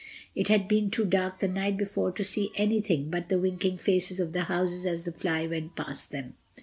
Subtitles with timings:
[0.33, 4.19] It had been too dark the night before to see anything but the winking faces
[4.19, 6.33] of the houses as the fly went past them.